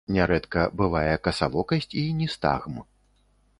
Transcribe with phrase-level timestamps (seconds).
[0.13, 2.83] Нярэдка бывае касавокасць і ністагм.